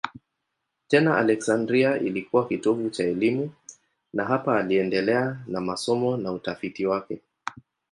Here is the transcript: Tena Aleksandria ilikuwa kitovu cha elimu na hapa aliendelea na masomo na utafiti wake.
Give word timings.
Tena 0.87 1.17
Aleksandria 1.17 1.99
ilikuwa 1.99 2.47
kitovu 2.47 2.89
cha 2.89 3.03
elimu 3.03 3.49
na 4.13 4.25
hapa 4.25 4.57
aliendelea 4.59 5.37
na 5.47 5.61
masomo 5.61 6.17
na 6.17 6.31
utafiti 6.31 6.85
wake. 6.85 7.21